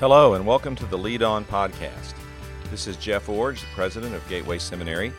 [0.00, 2.14] Hello, and welcome to the Lead On Podcast.
[2.70, 5.12] This is Jeff Iorg, the president of Gateway Seminary,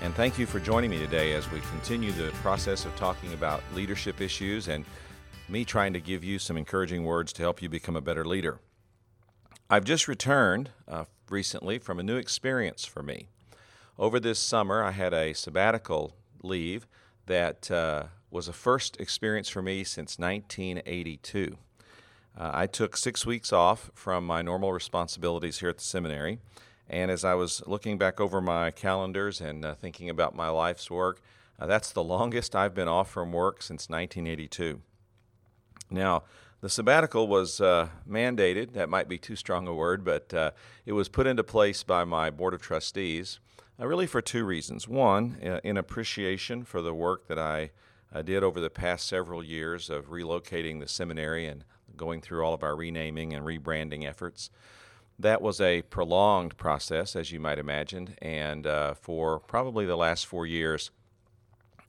[0.00, 3.64] and thank you for joining me today as we continue the process of talking about
[3.74, 4.84] leadership issues and
[5.48, 8.60] me trying to give you some encouraging words to help you become a better leader.
[9.68, 13.26] I've just returned uh, recently from a new experience for me.
[13.98, 16.86] Over this summer, I had a sabbatical leave
[17.26, 21.56] that uh, was a first experience for me since 1982.
[22.38, 26.38] Uh, I took six weeks off from my normal responsibilities here at the seminary.
[26.88, 30.88] And as I was looking back over my calendars and uh, thinking about my life's
[30.88, 31.20] work,
[31.58, 34.80] uh, that's the longest I've been off from work since 1982.
[35.90, 36.22] Now,
[36.60, 40.52] the sabbatical was uh, mandated, that might be too strong a word, but uh,
[40.86, 43.40] it was put into place by my Board of Trustees
[43.80, 44.86] uh, really for two reasons.
[44.86, 47.70] One, in appreciation for the work that I
[48.24, 51.64] did over the past several years of relocating the seminary and
[51.98, 54.48] going through all of our renaming and rebranding efforts.
[55.18, 60.26] That was a prolonged process, as you might imagine, and uh, for probably the last
[60.26, 60.90] four years,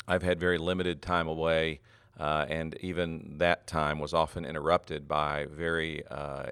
[0.08, 1.80] I've had very limited time away,
[2.20, 6.48] uh, and even that time was often interrupted by very uh,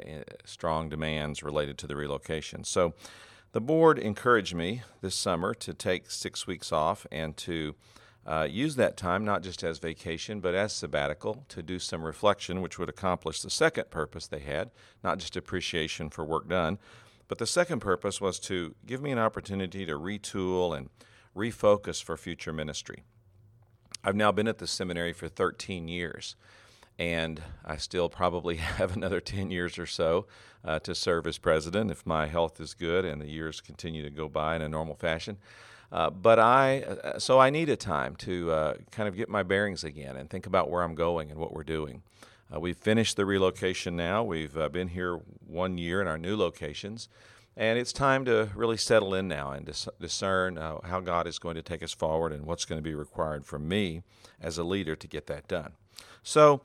[0.45, 2.63] strong demands related to the relocation.
[2.63, 2.94] So,
[3.53, 7.73] the board encouraged me this summer to take six weeks off and to
[8.28, 12.61] uh, use that time not just as vacation, but as sabbatical to do some reflection,
[12.61, 14.69] which would accomplish the second purpose they had,
[15.02, 16.78] not just appreciation for work done,
[17.30, 20.89] but the second purpose was to give me an opportunity to retool and
[21.36, 23.03] refocus for future ministry.
[24.03, 26.36] I've now been at the seminary for 13 years,
[27.00, 30.28] and I still probably have another 10 years or so
[30.66, 34.09] uh, to serve as president if my health is good and the years continue to
[34.09, 35.38] go by in a normal fashion.
[35.91, 39.43] Uh, but I, uh, so I need a time to uh, kind of get my
[39.43, 42.03] bearings again and think about where I'm going and what we're doing.
[42.53, 44.23] Uh, we've finished the relocation now.
[44.23, 47.09] We've been here one year in our new locations,
[47.55, 51.56] and it's time to really settle in now and dis- discern how God is going
[51.56, 54.01] to take us forward and what's going to be required from me
[54.41, 55.73] as a leader to get that done.
[56.23, 56.62] So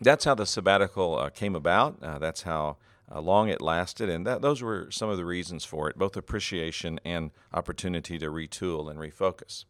[0.00, 2.00] that's how the sabbatical came about.
[2.00, 2.76] that's how
[3.12, 6.16] uh, long it lasted, and that, those were some of the reasons for it, both
[6.16, 9.64] appreciation and opportunity to retool and refocus.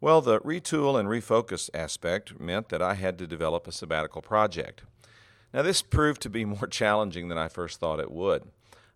[0.00, 4.82] Well, the retool and refocus aspect meant that I had to develop a sabbatical project.
[5.52, 8.44] Now, this proved to be more challenging than I first thought it would.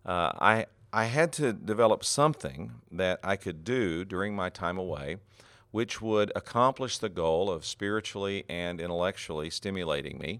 [0.05, 5.17] Uh, I, I had to develop something that I could do during my time away
[5.75, 10.39] which would accomplish the goal of spiritually and intellectually stimulating me,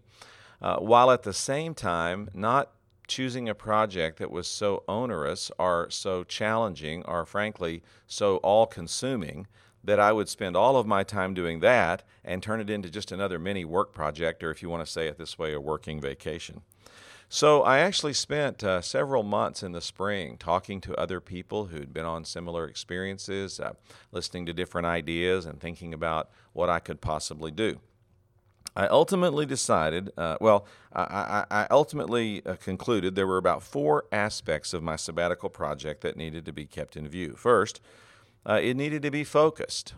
[0.61, 2.71] uh, while at the same time not
[3.07, 9.47] choosing a project that was so onerous or so challenging or frankly so all consuming
[9.83, 13.11] that I would spend all of my time doing that and turn it into just
[13.11, 16.01] another mini work project, or if you want to say it this way, a working
[16.01, 16.61] vacation.
[17.29, 21.93] So I actually spent uh, several months in the spring talking to other people who'd
[21.93, 23.73] been on similar experiences, uh,
[24.11, 27.79] listening to different ideas, and thinking about what I could possibly do.
[28.75, 34.05] I ultimately decided, uh, well, I, I, I ultimately uh, concluded there were about four
[34.11, 37.35] aspects of my sabbatical project that needed to be kept in view.
[37.37, 37.79] First,
[38.45, 39.93] uh, it needed to be focused,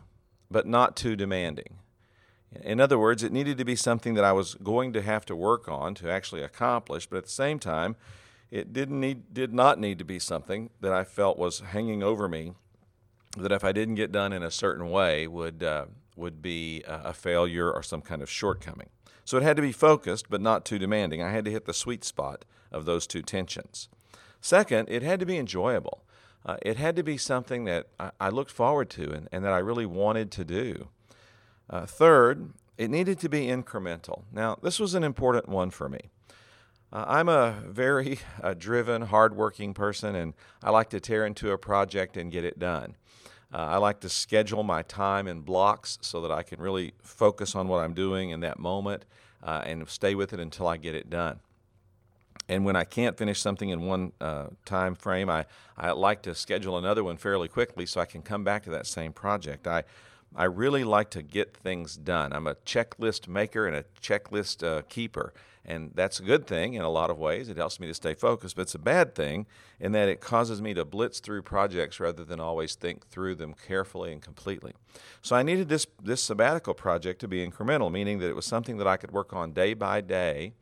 [0.52, 1.80] but not too demanding.
[2.62, 5.36] In other words, it needed to be something that I was going to have to
[5.36, 7.96] work on to actually accomplish, but at the same time,
[8.52, 12.30] it didn't need, did not need to be something that I felt was hanging over
[12.30, 12.54] me
[13.38, 15.86] that if I didn't get done in a certain way would uh,
[16.18, 18.90] would be a failure or some kind of shortcoming.
[19.24, 21.22] So it had to be focused but not too demanding.
[21.22, 23.90] I had to hit the sweet spot of those two tensions.
[24.42, 26.04] Second, it had to be enjoyable.
[26.46, 29.52] Uh, it had to be something that I, I looked forward to and, and, that
[29.52, 30.88] I really wanted to do.
[31.70, 34.24] Uh, third, it needed to be incremental.
[34.32, 36.10] Now, this was an important one for me.
[36.94, 41.58] Uh, I'm a very uh, driven, hardworking person, and I like to tear into a
[41.58, 42.96] project and get it done.
[43.54, 47.56] Uh, I like to schedule my time in blocks so that I can really focus
[47.56, 49.06] on what I'm doing in that moment
[49.42, 51.40] uh, and stay with it until I get it done.
[52.50, 55.46] And when I can't finish something in one uh, time frame, I,
[55.78, 58.88] I like to schedule another one fairly quickly so I can come back to that
[58.88, 59.68] same project.
[59.68, 59.84] I,
[60.36, 62.34] I really like to get things done.
[62.34, 65.34] I'm a checklist maker and a checklist uh, keeper.
[65.68, 67.50] And that's a good thing in a lot of ways.
[67.50, 69.46] It helps me to stay focused, but it's a bad thing
[69.82, 73.54] in that it causes me to blitz through projects rather than always think through them
[73.54, 74.74] carefully and completely.
[75.22, 78.78] So I needed this, this sabbatical project to be incremental, meaning that it was something
[78.78, 80.54] that I could work on day by day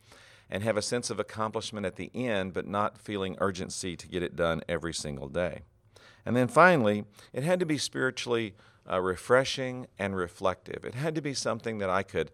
[0.50, 4.24] and have a sense of accomplishment at the end, but not feeling urgency to get
[4.24, 5.62] it done every single day.
[6.26, 8.56] And then finally, it had to be spiritually
[8.92, 10.84] uh, refreshing and reflective.
[10.84, 12.32] It had to be something that I could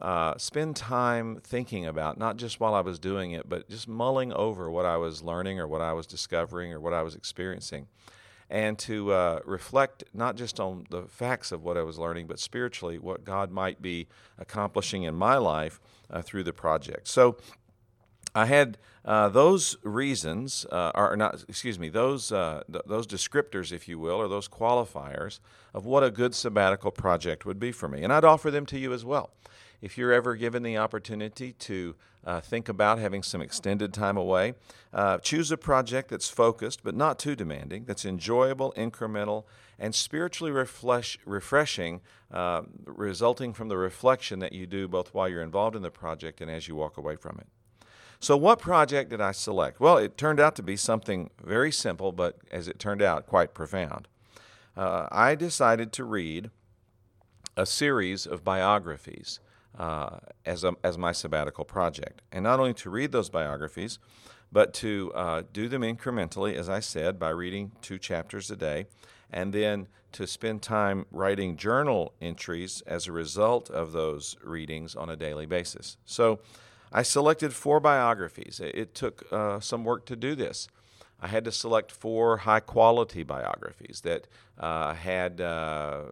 [0.00, 4.32] uh, spend time thinking about, not just while I was doing it, but just mulling
[4.32, 7.86] over what I was learning or what I was discovering or what I was experiencing.
[8.50, 12.38] And to uh, reflect not just on the facts of what I was learning, but
[12.38, 14.08] spiritually what God might be
[14.38, 15.80] accomplishing in my life
[16.10, 17.08] uh, through the project.
[17.08, 17.36] So
[18.34, 23.72] I had uh, those reasons, uh, or not, excuse me, those uh, th- those descriptors,
[23.72, 25.40] if you will, or those qualifiers
[25.72, 28.78] of what a good sabbatical project would be for me, and I'd offer them to
[28.78, 29.30] you as well.
[29.80, 31.94] If you're ever given the opportunity to
[32.24, 34.54] uh, think about having some extended time away,
[34.92, 39.44] uh, choose a project that's focused but not too demanding, that's enjoyable, incremental,
[39.78, 42.00] and spiritually refresh, refreshing,
[42.32, 46.40] uh, resulting from the reflection that you do both while you're involved in the project
[46.40, 47.46] and as you walk away from it.
[48.20, 49.78] So, what project did I select?
[49.78, 53.54] Well, it turned out to be something very simple, but as it turned out, quite
[53.54, 54.08] profound.
[54.76, 56.50] Uh, I decided to read
[57.56, 59.38] a series of biographies
[59.76, 62.22] uh, as, a, as my sabbatical project.
[62.32, 63.98] And not only to read those biographies,
[64.50, 68.86] but to uh, do them incrementally, as I said, by reading two chapters a day,
[69.30, 75.10] and then to spend time writing journal entries as a result of those readings on
[75.10, 75.98] a daily basis.
[76.06, 76.40] So
[76.90, 78.60] I selected four biographies.
[78.62, 80.68] It took uh, some work to do this.
[81.20, 86.04] I had to select four high quality biographies that uh, had, uh,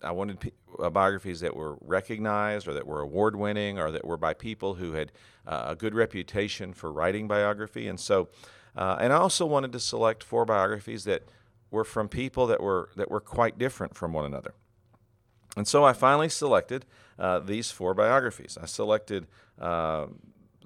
[0.00, 4.04] I wanted p- uh, biographies that were recognized or that were award winning or that
[4.04, 5.10] were by people who had
[5.44, 7.88] uh, a good reputation for writing biography.
[7.88, 8.28] And so,
[8.76, 11.24] uh, and I also wanted to select four biographies that
[11.72, 14.54] were from people that were, that were quite different from one another.
[15.56, 16.86] And so I finally selected
[17.18, 18.56] uh, these four biographies.
[18.60, 19.26] I selected
[19.58, 20.08] The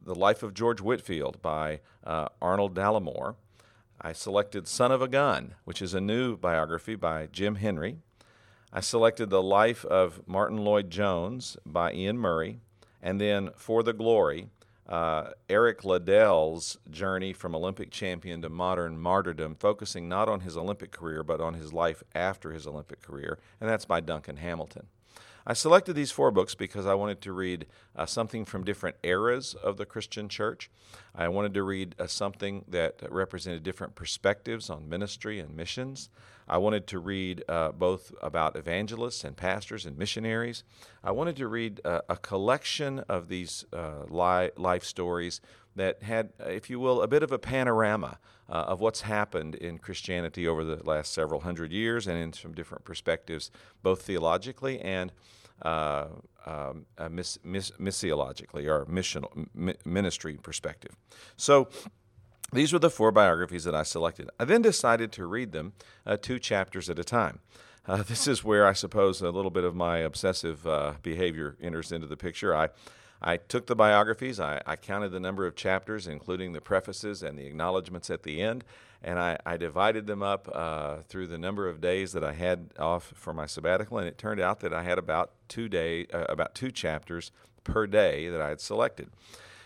[0.04, 1.80] Life of George Whitefield by
[2.40, 3.36] Arnold Dallimore.
[4.00, 7.96] I selected Son of a Gun, which is a new biography by Jim Henry.
[8.72, 12.60] I selected The Life of Martyn Lloyd-Jones by Iain Murray.
[13.02, 14.50] And then For the Glory,
[14.88, 20.92] uh, Eric Liddell's journey from Olympic champion to modern martyrdom, focusing not on his Olympic
[20.92, 23.38] career, but on his life after his Olympic career.
[23.60, 24.86] And that's by Duncan Hamilton.
[25.46, 27.64] I selected these four books because I wanted to read
[27.96, 30.70] uh, something from different eras of the Christian church.
[31.14, 36.10] I wanted to read uh, something that represented different perspectives on ministry and missions.
[36.46, 40.64] I wanted to read uh, both about evangelists and pastors and missionaries.
[41.02, 45.40] I wanted to read uh, a collection of these uh, li- life stories
[45.78, 49.78] that had, if you will, a bit of a panorama uh, of what's happened in
[49.78, 53.50] Christianity over the last several hundred years and in some different perspectives,
[53.82, 55.12] both theologically and
[55.62, 56.06] uh,
[56.46, 59.46] um, uh, miss, miss, missiologically or missional,
[59.84, 60.92] ministry perspective.
[61.36, 61.68] So
[62.52, 64.30] these were the four biographies that I selected.
[64.40, 65.72] I then decided to read them
[66.06, 67.40] uh, two chapters at a time.
[67.86, 71.92] Uh, this is where I suppose a little bit of my obsessive uh, behavior enters
[71.92, 72.54] into the picture.
[72.54, 72.68] I
[73.20, 77.36] I took the biographies, I, I, counted the number of chapters, including the prefaces and
[77.36, 78.64] the acknowledgments at the end,
[79.02, 82.70] and I, I divided them up uh, through the number of days that I had
[82.78, 86.26] off for my sabbatical, and it turned out that I had about two day, uh,
[86.28, 87.32] about two chapters
[87.64, 89.10] per day that I had selected.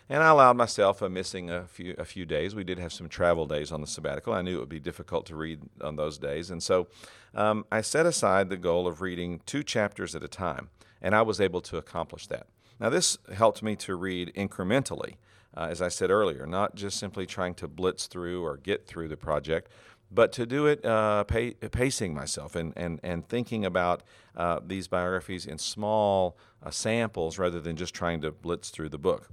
[0.08, 2.54] And I allowed myself a missing a few a few days.
[2.54, 4.34] We did have some travel days on the sabbatical.
[4.34, 6.88] I knew it would be difficult to read on those days, and so
[7.34, 10.68] um, I set aside the goal of reading two chapters at a time,
[11.00, 12.46] and I was able to accomplish that.
[12.82, 15.14] Now, this helped me to read incrementally,
[15.56, 19.06] uh, as I said earlier, not just simply trying to blitz through or get through
[19.06, 19.70] the project,
[20.10, 24.02] but to do it uh, pacing myself and, and, and thinking about
[24.36, 28.98] uh, these biographies in small uh, samples rather than just trying to blitz through the
[28.98, 29.30] book.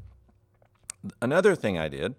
[1.19, 2.13] Another thing I did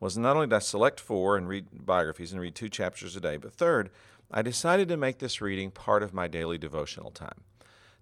[0.00, 3.20] was not only did I select four and read biographies and read two chapters a
[3.20, 3.88] day, but third,
[4.30, 7.40] I decided to make this reading part of my daily devotional time.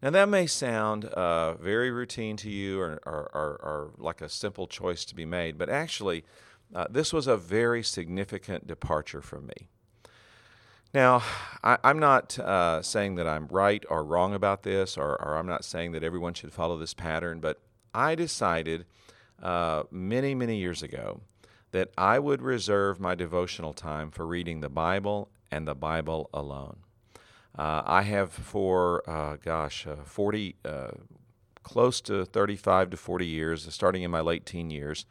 [0.03, 4.29] Now, that may sound uh, very routine to you or, or, or, or, like a
[4.29, 6.25] simple choice to be made, but actually,
[6.75, 9.69] uh, this was a very significant departure for me.
[10.93, 11.23] Now,
[11.63, 15.47] I, am not uh, saying that I'm right or wrong about this, or, or, I'm
[15.47, 17.61] not saying that everyone should follow this pattern, but
[17.95, 18.87] I decided
[19.41, 21.21] uh, many, many years ago
[21.71, 26.79] that I would reserve my devotional time for reading the Bible and the Bible alone.
[27.57, 30.93] Uh, I have for, uh, gosh, uh, 40, uh,
[31.63, 35.05] close to 35 to 40 years, starting in my late teen years.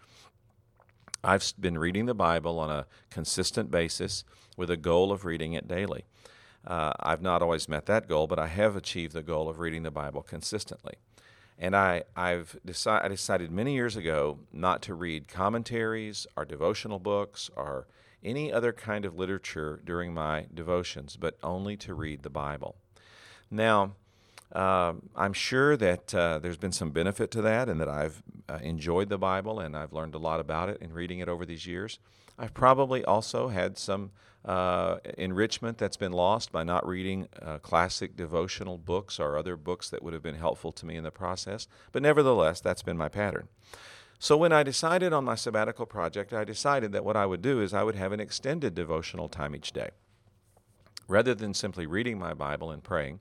[1.23, 4.23] I've been reading the Bible on a consistent basis
[4.57, 6.05] with a goal of reading it daily.
[6.65, 9.83] Uh, I've not always met that goal, but I have achieved the goal of reading
[9.83, 10.95] the Bible consistently.
[11.59, 16.97] And I, I've decided, I decided many years ago not to read commentaries or devotional
[16.97, 17.85] books or
[18.23, 22.75] any other kind of literature during my devotions, but only to read the Bible.
[23.49, 23.93] Now,
[24.53, 28.59] uh, I'm sure that uh, there's been some benefit to that and that I've uh,
[28.61, 31.65] enjoyed the Bible and I've learned a lot about it in reading it over these
[31.65, 31.99] years.
[32.37, 34.11] I've probably also had some
[34.43, 39.89] uh, enrichment that's been lost by not reading uh, classic devotional books or other books
[39.89, 41.67] that would have been helpful to me in the process.
[41.91, 43.47] But nevertheless, that's been my pattern.
[44.21, 47.59] So when I decided on my sabbatical project, I decided that what I would do
[47.59, 49.89] is I would have an extended devotional time each day.
[51.07, 53.19] Rather than simply reading my Bible and praying,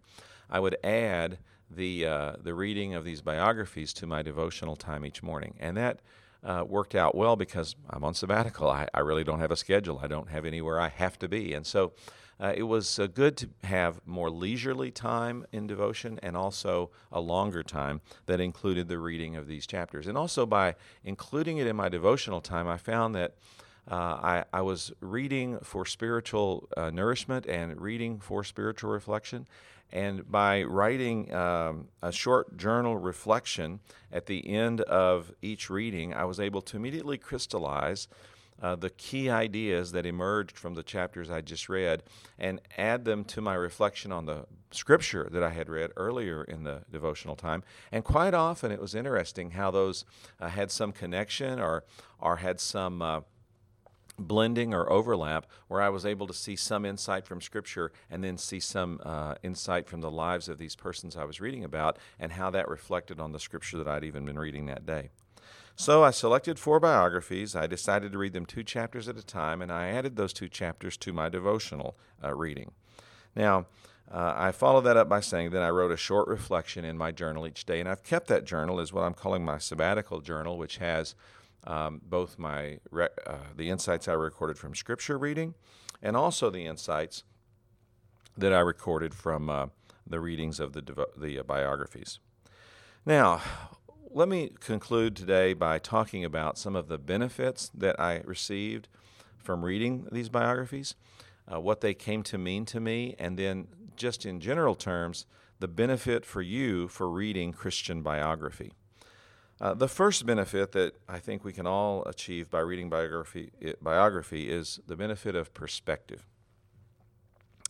[0.51, 1.39] I would add
[1.71, 6.01] the uh, the reading of these biographies to my devotional time each morning, and that
[6.45, 8.69] uh, worked out well because I'm on sabbatical.
[8.69, 10.01] I, I, really don't have a schedule.
[10.03, 11.95] I don't have anywhere I have to be, and so
[12.41, 17.21] uh, it was uh, good to have more leisurely time in devotion and also a
[17.21, 20.07] longer time that included the reading of these chapters.
[20.07, 23.35] And also by including it in my devotional time, I found that.
[23.91, 29.49] Uh, I, I, was reading for spiritual uh, nourishment and reading for spiritual reflection.
[29.91, 33.81] And by writing um, a short journal reflection
[34.13, 38.07] at the end of each reading, I was able to immediately crystallize
[38.61, 42.03] uh, the key ideas that emerged from the chapters I just read
[42.39, 46.65] and add them to my reflection on the scripture that I had read earlier in
[46.65, 47.63] the devotional time.
[47.91, 50.05] And quite often it was interesting how those
[50.39, 51.85] uh, had some connection or,
[52.19, 53.03] or had some.
[53.03, 53.21] Uh,
[54.21, 58.37] blending or overlap where I was able to see some insight from Scripture and then
[58.37, 62.33] see some uh, insight from the lives of these persons I was reading about and
[62.33, 65.09] how that reflected on the Scripture that I'd even been reading that day.
[65.81, 67.57] So I selected four biographies.
[67.57, 70.47] I decided to read them two chapters at a time, and I added those two
[70.47, 72.73] chapters to my devotional uh, reading.
[73.35, 73.65] Now,
[74.13, 77.13] uh, I followed that up by saying that I wrote a short reflection in my
[77.13, 80.59] journal each day, and I've kept that journal as what I'm calling my sabbatical journal,
[80.59, 81.15] which has
[81.65, 85.55] um, both my uh, the insights I recorded from Scripture reading,
[86.03, 87.25] and also the insights
[88.37, 89.67] that I recorded from uh,
[90.07, 92.21] the readings of the devo- the uh, biographies.
[93.07, 93.41] Now,
[94.13, 98.89] let me conclude today by talking about some of the benefits that I received
[99.39, 100.97] from reading these biographies,
[101.53, 105.27] uh, what they came to mean to me, and then, just in general terms,
[105.61, 108.73] the benefit for you for reading Christian biography.
[109.61, 114.51] Uh, the first benefit that I think we can all achieve by reading biography, biography
[114.51, 116.27] is the benefit of perspective.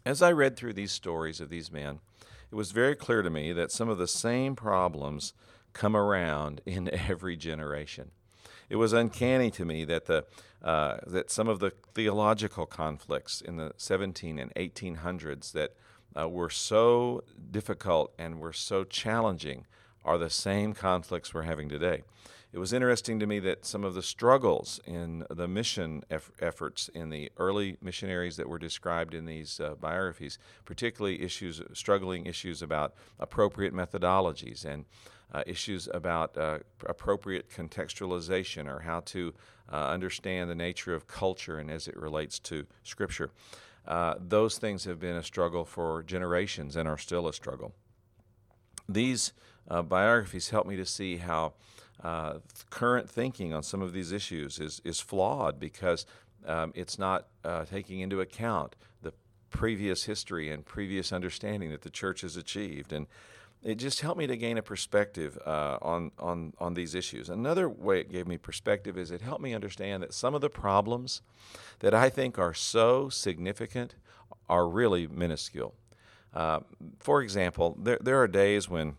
[0.06, 2.00] As I read through these stories of these men,
[2.50, 5.34] it was very clear to me that some of the same problems
[5.72, 8.10] come around in every generation.
[8.68, 10.24] It was uncanny to me that the
[10.62, 15.74] uh, that some of the theological conflicts in the 17 and 1800s that
[16.14, 19.64] uh, were so difficult and were so challenging
[20.04, 22.02] are the same conflicts we're having today.
[22.52, 26.88] It was interesting to me that some of the struggles in the mission eff- efforts
[26.92, 32.60] in the early missionaries that were described in these uh, biographies, particularly issues, struggling issues
[32.60, 34.84] about appropriate methodologies and
[35.32, 39.32] uh, issues about uh, appropriate contextualization or how to
[39.72, 43.30] uh, understand the nature of culture and as it relates to Scripture.
[43.86, 47.72] Uh, those things have been a struggle for generations and are still a struggle.
[48.88, 49.32] These
[49.68, 51.52] uh, biographies help me to see how
[52.02, 52.34] uh,
[52.70, 56.06] current thinking on some of these issues is, is flawed because
[56.46, 57.26] um, it's not
[57.70, 59.12] taking into account the
[59.50, 62.92] previous history and previous understanding that the church has achieved.
[62.92, 63.06] And
[63.62, 67.28] it just helped me to gain a perspective uh, on, on, on these issues.
[67.28, 70.48] Another way it gave me perspective is it helped me understand that some of the
[70.48, 71.20] problems
[71.80, 73.96] that I think are so significant
[74.48, 75.74] are really minuscule.
[76.32, 76.60] Uh,
[76.98, 78.96] for example, there, there are days when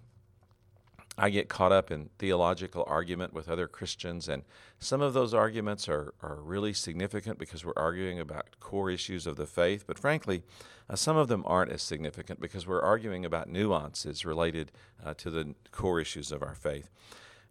[1.22, 4.42] I get caught up in theological argument with other Christians, and
[4.80, 9.36] some of those arguments are, are really significant because we're arguing about core issues of
[9.36, 9.84] the faith.
[9.86, 10.42] But frankly,
[10.90, 14.72] uh, some of them aren't as significant because we're arguing about nuances related
[15.06, 16.90] uh, to the core issues of our faith.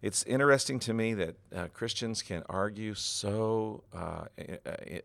[0.01, 4.25] It's interesting to me that uh, Christians can argue so uh,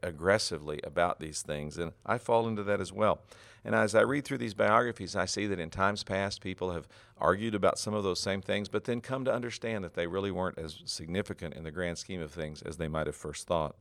[0.03, 3.21] aggressively about these things, and I fall into that as well.
[3.63, 6.89] And as I read through these biographies, I see that in times past, people have
[7.19, 10.31] argued about some of those same things, but then come to understand that they really
[10.31, 13.77] weren't as significant in the grand scheme of things as they might have first thought.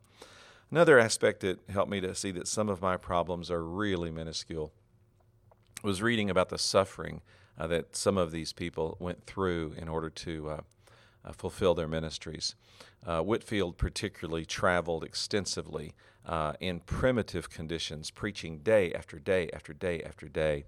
[0.69, 4.73] Another aspect that helped me to see that some of my problems are really minuscule
[5.81, 7.21] was reading about the suffering
[7.57, 10.49] uh, that some of these people went through in order to
[11.25, 12.55] uh, fulfill their ministries.
[13.05, 15.93] Uh, Whitefield, particularly, traveled extensively
[16.25, 20.65] uh, in primitive conditions, preaching day after day after day after day.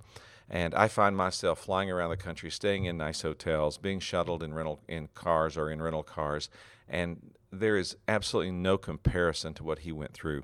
[0.49, 4.53] And I find myself flying around the country, staying in nice hotels, being shuttled in
[4.53, 6.49] rental in cars or in rental cars,
[6.87, 10.43] and there is absolutely no comparison to what he went through.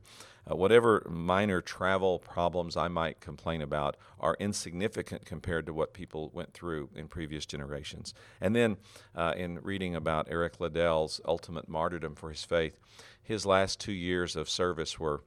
[0.50, 6.32] Uh, whatever minor travel problems I might complain about are insignificant compared to what people
[6.34, 8.14] went through in previous generations.
[8.42, 8.78] And then,
[9.16, 12.78] uh, in reading about Eric Liddell's ultimate martyrdom for his faith,
[13.22, 15.22] his last two years of service were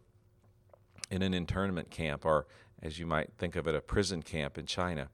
[1.10, 2.46] in an internment camp, or
[2.82, 5.08] as you might think of it, a prison camp in China.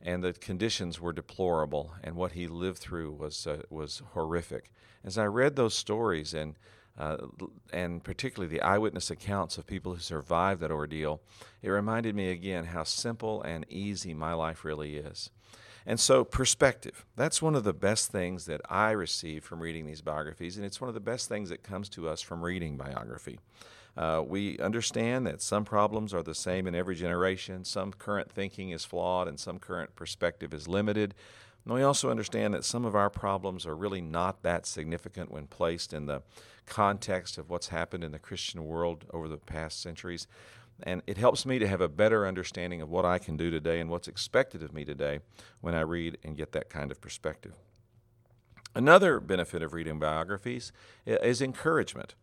[0.00, 4.72] And the conditions were deplorable, and what he lived through was uh, was horrific.
[5.04, 6.56] As I read those stories and
[6.98, 7.16] uh,
[7.72, 11.20] and particularly the eyewitness accounts of people who survived that ordeal,
[11.62, 15.30] it reminded me again how simple and easy my life really is.
[15.84, 17.04] And so, perspective.
[17.16, 20.80] That's one of the best things that I receive from reading these biographies, and it's
[20.80, 23.40] one of the best things that comes to us from reading biography.
[23.96, 28.70] Uh, we understand that some problems are the same in every generation, some current thinking
[28.70, 31.14] is flawed, and some current perspective is limited.
[31.64, 35.46] And we also understand that some of our problems are really not that significant when
[35.46, 36.22] placed in the
[36.66, 40.26] context of what's happened in the Christian world over the past centuries.
[40.82, 43.78] And it helps me to have a better understanding of what I can do today
[43.78, 45.20] and what's expected of me today
[45.60, 47.52] when I read and get that kind of perspective.
[48.74, 50.72] Another benefit of reading biographies
[51.06, 52.14] is encouragement.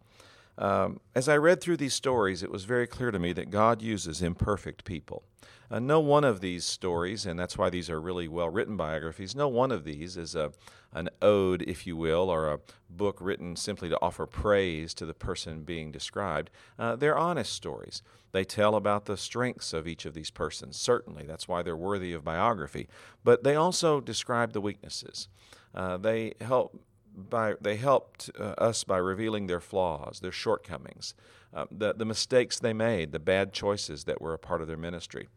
[0.59, 3.81] Um, as I read through these stories, it was very clear to me that God
[3.81, 5.23] uses imperfect people.
[5.71, 9.35] Uh, no one of these stories, and that's why these are really well written biographies,
[9.35, 10.51] no one of these is a,
[10.91, 15.13] an ode, if you will, or a book written simply to offer praise to the
[15.13, 16.49] person being described.
[16.77, 18.01] Uh, they're honest stories.
[18.31, 21.23] They tell about the strengths of each of these persons, certainly.
[21.23, 22.89] That's why they're worthy of biography.
[23.23, 25.29] But they also describe the weaknesses.
[25.73, 26.79] Uh, they help
[27.19, 31.13] by they helped uh, us by revealing their flaws, their shortcomings,
[31.53, 34.77] uh, the the mistakes they made, the bad choices that were a part of their
[34.77, 35.27] ministry,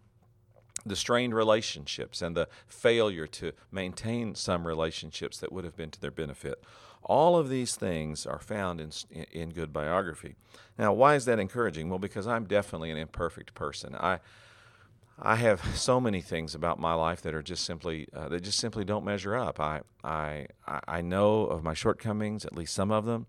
[0.86, 6.00] the strained relationships, and the failure to maintain some relationships that would have been to
[6.00, 6.62] their benefit.
[7.04, 8.92] All of these things are found in,
[9.32, 10.36] in good biography.
[10.78, 11.88] Now, why is that encouraging?
[11.90, 13.96] Well, because I'm definitely an imperfect person.
[13.96, 14.20] I
[15.24, 18.58] I have so many things about my life that are just simply uh, that just
[18.58, 19.60] simply don't measure up.
[19.60, 23.26] I, I I know of my shortcomings, at least some of them,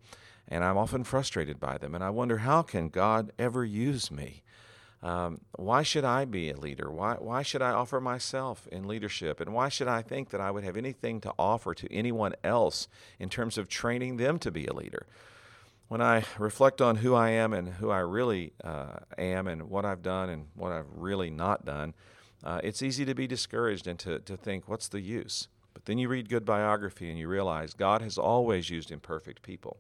[0.47, 1.93] and I'm often frustrated by them.
[1.93, 4.41] And I wonder how can God ever use me?
[5.03, 6.89] Um, why should I be a leader?
[6.89, 9.39] Why why should I offer myself in leadership?
[9.39, 12.87] And why should I think that I would have anything to offer to anyone else
[13.19, 15.05] in terms of training them to be a leader?
[15.87, 19.85] When I reflect on who I am and who I really uh, am and what
[19.85, 21.93] I've done and what I've really not done,
[22.43, 25.47] uh, it's easy to be discouraged and to, to think, what's the use?
[25.73, 29.77] But then you read good biography and you realize God has always used imperfect people.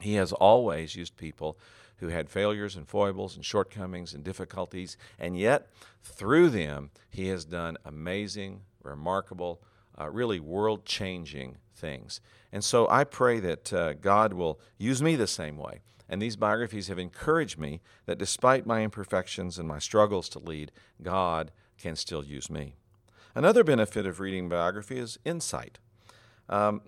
[0.00, 1.58] He has always used people
[1.96, 5.68] who had failures and foibles and shortcomings and difficulties, and yet
[6.02, 9.60] through them, He has done amazing, remarkable,
[10.00, 12.20] uh, really world changing things.
[12.52, 15.80] And so I pray that uh, God will use me the same way.
[16.08, 20.72] And these biographies have encouraged me that despite my imperfections and my struggles to lead,
[21.02, 22.74] God can still use me.
[23.34, 25.78] Another benefit of reading biography is insight.
[26.48, 26.80] Um,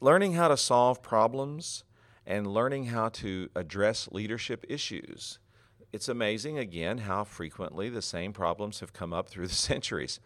[0.00, 1.84] learning how to solve problems
[2.26, 5.38] and learning how to address leadership issues.
[5.92, 10.20] It's amazing, again, how frequently the same problems have come up through the centuries.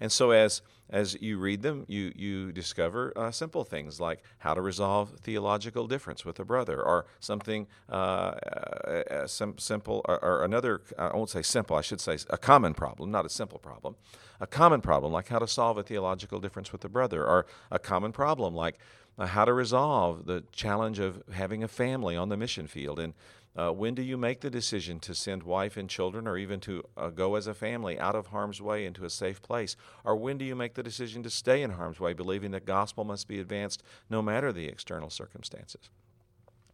[0.00, 4.54] And so, as as you read them, you you discover uh, simple things like how
[4.54, 10.44] to resolve theological difference with a brother, or something uh, uh, sim- simple, or, or,
[10.44, 10.82] another.
[10.98, 11.76] I won't say simple.
[11.76, 13.96] I should say a common problem, not a simple problem.
[14.40, 17.78] A common problem like how to solve a theological difference with a brother, or a
[17.78, 18.78] common problem like
[19.18, 23.14] uh, how to resolve the challenge of having a family on the mission field and
[23.56, 26.84] uh, when do you make the decision to send wife and children, or even to
[26.96, 29.76] uh, go as a family out of harm's way into a safe place?
[30.04, 33.04] Or when do you make the decision to stay in harm's way, believing that gospel
[33.04, 35.90] must be advanced no matter the external circumstances?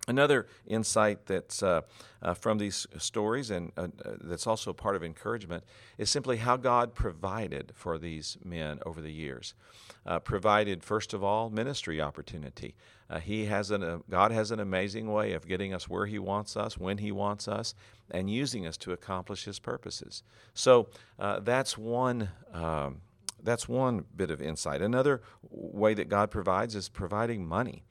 [0.09, 1.81] Another insight that's uh,
[2.23, 5.65] uh, from these stories, and uh, uh, that's also part of encouragement,
[5.99, 9.55] is simply how God provided for these men over the years.
[10.07, 12.77] Uh, provided, first of all, ministry opportunity.
[13.09, 16.57] Uh, he has an, God has an amazing way of getting us where He wants
[16.57, 17.75] us, when He wants us,
[18.11, 20.23] and using us to accomplish His purposes.
[20.55, 20.89] So
[21.19, 22.31] that's one.
[22.53, 23.03] Um,
[23.43, 24.83] that's one bit of insight.
[24.83, 27.85] Another way that God provides is providing money.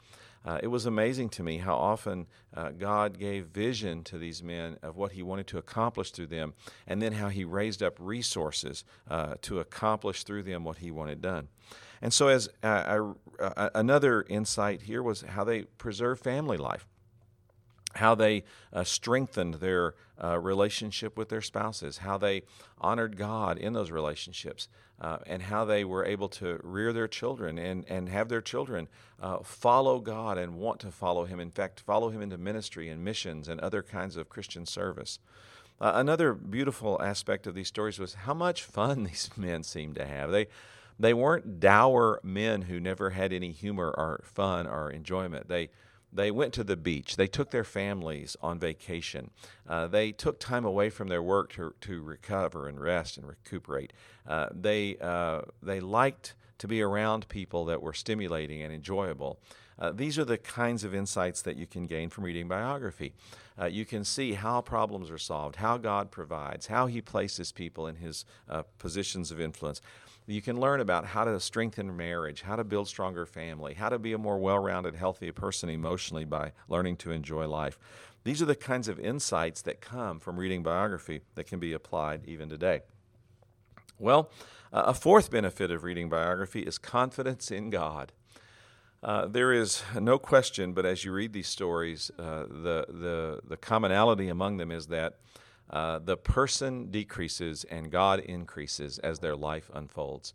[0.45, 4.77] Uh, it was amazing to me how often uh, God gave vision to these men
[4.83, 6.53] of what He wanted to accomplish through them,
[6.85, 11.21] and then how He raised up resources uh, to accomplish through them what He wanted
[11.21, 11.47] done.
[12.01, 12.67] And so, as uh,
[13.39, 16.87] I, uh, another insight here was how they preserve family life.
[17.95, 22.41] how they uh, strengthened their uh, relationship with their spouses, how they
[22.77, 24.67] honored God in those relationships,
[24.99, 28.89] uh, and how they were able to rear their children and, and have their children
[29.21, 31.39] uh, follow God and want to follow Him.
[31.39, 35.19] In fact, follow Him into ministry and missions and other kinds of Christian service.
[35.79, 40.31] Another beautiful aspect of these stories was how much fun these men seemed to have.
[40.31, 40.47] They
[40.99, 45.47] they weren't dour men who never had any humor or fun or enjoyment.
[45.47, 45.69] They
[46.15, 47.17] they went to the beach.
[47.17, 49.31] They took their families on vacation.
[49.67, 53.91] Uh, they took time away from their work to, to recover and rest and recuperate.
[54.25, 59.39] Uh, they, uh, they liked to be around people that were stimulating and enjoyable.
[59.77, 63.13] Uh, these are the kinds of insights that you can gain from reading biography.
[63.59, 67.87] Uh, you can see how problems are solved, how God provides, how He places people
[67.87, 69.81] in His uh, positions of influence.
[70.27, 73.99] You can learn about how to strengthen marriage, how to build stronger family, how to
[73.99, 77.77] be a more well rounded, healthy person emotionally by learning to enjoy life.
[78.23, 82.21] These are the kinds of insights that come from reading biography that can be applied
[82.25, 82.81] even today.
[83.99, 84.31] Well,
[84.73, 88.11] uh, a fourth benefit of reading biography is confidence in God.
[89.03, 93.57] Uh, there is no question, but as you read these stories, uh, the, the, the
[93.57, 95.19] commonality among them is that
[95.69, 100.33] uh, the person decreases and God increases as their life unfolds.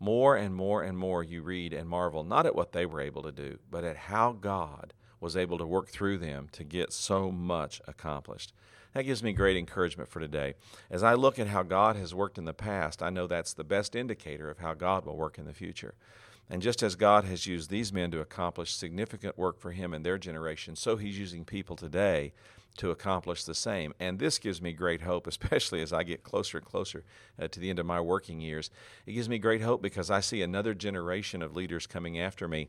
[0.00, 3.22] More and more and more you read and marvel not at what they were able
[3.22, 7.30] to do, but at how God was able to work through them to get so
[7.30, 8.52] much accomplished.
[8.92, 10.54] That gives me great encouragement for today.
[10.90, 13.64] As I look at how God has worked in the past, I know that's the
[13.64, 15.94] best indicator of how God will work in the future.
[16.48, 20.02] And just as God has used these men to accomplish significant work for Him in
[20.02, 22.32] their generation, so He's using people today
[22.76, 23.94] to accomplish the same.
[24.00, 27.04] And this gives me great hope, especially as I get closer and closer
[27.40, 28.70] uh, to the end of my working years.
[29.06, 32.68] It gives me great hope because I see another generation of leaders coming after me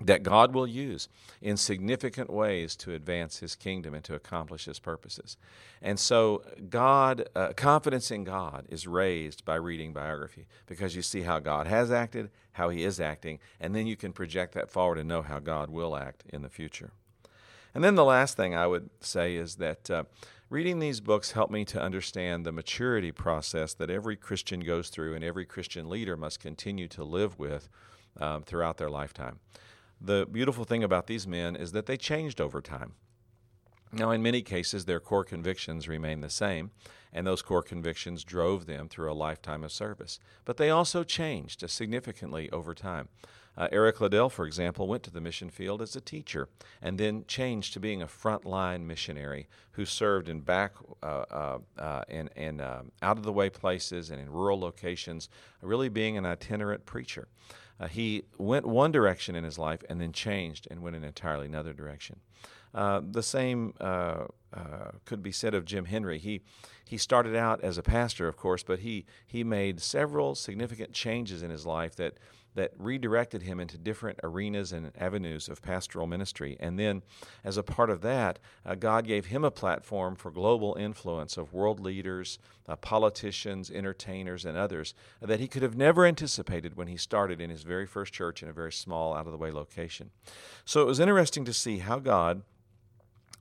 [0.00, 1.08] that God will use
[1.42, 5.36] in significant ways to advance His kingdom and to accomplish His purposes.
[5.82, 11.22] And so, God, uh, confidence in God is raised by reading biography because you see
[11.22, 14.98] how God has acted, how He is acting, and then you can project that forward
[14.98, 16.92] and know how God will act in the future.
[17.74, 20.04] And then the last thing I would say is that uh,
[20.50, 25.14] reading these books helped me to understand the maturity process that every Christian goes through
[25.14, 27.68] and every Christian leader must continue to live with
[28.18, 29.40] um, throughout their lifetime.
[30.00, 32.94] The beautiful thing about these men is that they changed over time.
[33.92, 36.70] Now, in many cases, their core convictions remain the same,
[37.12, 40.20] and those core convictions drove them through a lifetime of service.
[40.44, 43.08] But they also changed significantly over time.
[43.58, 46.48] Uh, Eric Liddell, for example, went to the mission field as a teacher
[46.80, 52.02] and then changed to being a frontline missionary who served in back uh, uh, uh
[52.08, 55.28] uh, out of the way places and in rural locations,
[55.60, 57.26] really being an itinerant preacher.
[57.80, 61.08] Uh, he went one direction in his life and then changed and went in an
[61.08, 62.20] entirely another direction.
[62.74, 66.18] Uh, the same uh, uh, could be said of Jim Henry.
[66.18, 66.42] He
[66.84, 71.42] he started out as a pastor, of course, but he he made several significant changes
[71.42, 72.14] in his life that
[72.58, 76.56] that redirected him into different arenas and avenues of pastoral ministry.
[76.58, 77.04] And then,
[77.44, 81.52] as a part of that, uh, God gave him a platform for global influence of
[81.52, 84.92] world leaders, uh, politicians, entertainers, and others
[85.22, 88.48] that he could have never anticipated when he started in his very first church in
[88.48, 90.10] a very small, out of the way location.
[90.64, 92.42] So it was interesting to see how God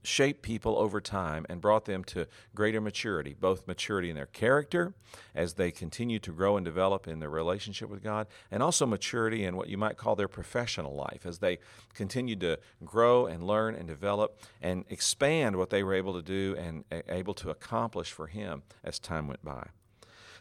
[0.08, 4.94] shaped people over time and brought them to greater maturity, both maturity in their character
[5.36, 9.44] as they continue to grow and develop in their relationship with God, and also maturity
[9.44, 11.60] in what you might call their professional life as they
[11.94, 16.56] continued to grow and learn and develop and expand what they were able to do
[16.58, 19.68] and able to accomplish for Him as time went by.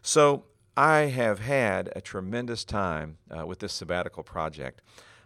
[0.00, 0.44] So,
[0.78, 4.82] I have had a tremendous time uh, with this sabbatical project.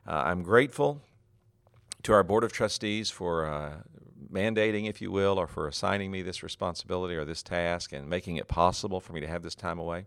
[0.06, 1.02] Uh, I'm grateful
[2.04, 3.78] to our Board of Trustees for uh,
[4.32, 8.36] mandating, if you will, or for assigning me this responsibility or this task and making
[8.36, 10.06] it possible for me to have this time away.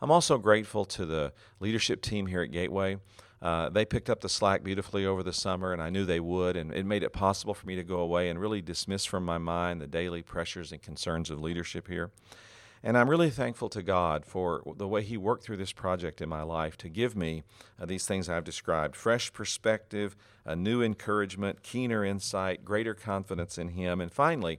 [0.00, 2.98] I'm also grateful to the leadership team here at Gateway.
[3.40, 6.56] Uh, they picked up the slack beautifully over the summer, and I knew they would,
[6.56, 9.38] and it made it possible for me to go away and really dismiss from my
[9.38, 12.10] mind the daily pressures and concerns of leadership here.
[12.84, 16.28] And I'm really thankful to God for the way He worked through this project in
[16.28, 17.44] my life to give me
[17.80, 23.68] uh, these things I've described fresh perspective, a new encouragement, keener insight, greater confidence in
[23.68, 24.58] Him, and finally,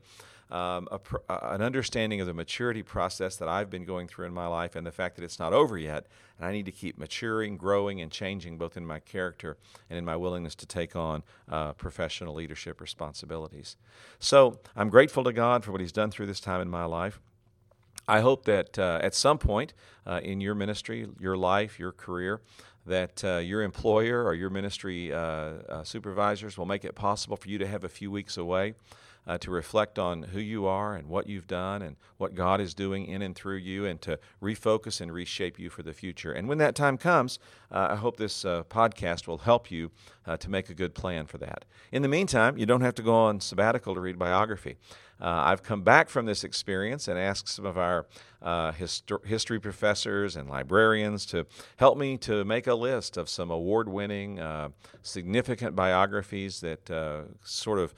[0.49, 4.45] um, a, an understanding of the maturity process that I've been going through in my
[4.45, 6.05] life and the fact that it's not over yet.
[6.37, 9.57] And I need to keep maturing, growing, and changing both in my character
[9.89, 13.77] and in my willingness to take on uh, professional leadership responsibilities.
[14.19, 17.19] So I'm grateful to God for what He's done through this time in my life.
[18.07, 19.73] I hope that uh, at some point
[20.05, 22.41] uh, in your ministry, your life, your career,
[22.85, 27.49] that uh, your employer or your ministry uh, uh, supervisors will make it possible for
[27.49, 28.73] you to have a few weeks away
[29.25, 32.73] uh, to reflect on who you are and what you've done and what God is
[32.73, 36.33] doing in and through you and to refocus and reshape you for the future.
[36.33, 37.39] And when that time comes,
[37.71, 39.91] I hope this podcast will help you
[40.37, 41.63] to make a good plan for that.
[41.93, 44.75] In the meantime, you don't have to go on sabbatical to read biography.
[45.23, 48.05] Uh, I've come back from this experience and asked some of our
[48.41, 51.45] uh, histor- history professors and librarians to
[51.77, 54.67] help me to make a list of some award winning, uh,
[55.01, 57.93] significant biographies that sort of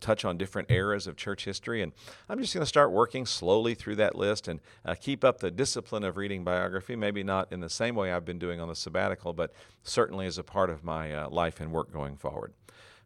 [0.00, 1.80] touch on different eras of church history.
[1.80, 1.92] And
[2.28, 4.60] I'm just going to start working slowly through that list and
[5.00, 8.38] keep up the discipline of reading biography, maybe not in the same way I've been
[8.38, 12.16] doing on the sabbatical, but certainly as a part of my life and work going
[12.18, 12.52] forward.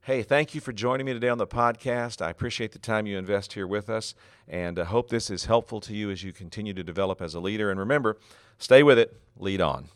[0.05, 2.23] Hey, thank you for joining me today on the podcast.
[2.23, 4.15] I appreciate the time you invest here with us,
[4.49, 7.41] and I hope this is helpful to you as you continue to develop as a
[7.41, 7.71] leader.
[7.71, 8.17] And remember,
[8.57, 9.89] stay with it, lead on.